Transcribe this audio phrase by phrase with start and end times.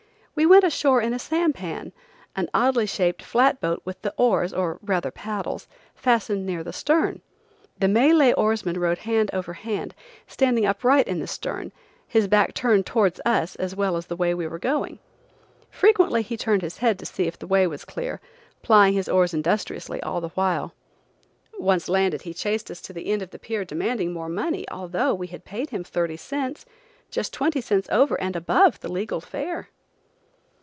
[0.33, 1.91] We went ashore in a Sampan,
[2.35, 7.21] an oddly shaped flat boat with the oars, or rather paddles, fastened near the stern.
[7.79, 9.93] The Malay oarsman rowed hand over hand,
[10.27, 11.73] standing upright in the stern,
[12.07, 14.97] his back turned towards us as well as the way we were going.
[15.69, 18.19] Frequently he turned his head to see if the way was clear,
[18.63, 20.73] plying his oars industriously all the while.
[21.59, 25.13] Once landed he chased us to the end of the pier demanding more money, although
[25.13, 26.65] we had paid him thirty cents,
[27.11, 29.69] just twenty cents over and above the legal fare.